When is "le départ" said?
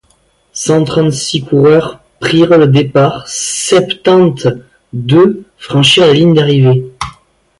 2.57-3.27